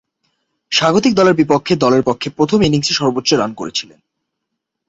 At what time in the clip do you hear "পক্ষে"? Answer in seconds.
2.03-2.27